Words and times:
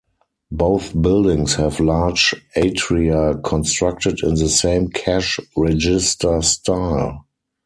Both 0.51 0.99
buildings 0.99 1.53
have 1.57 1.79
large 1.79 2.33
atria 2.57 3.43
constructed 3.43 4.23
in 4.23 4.33
the 4.33 4.49
same 4.49 4.87
cash 4.89 5.39
register 5.55 6.41
style. 6.41 7.27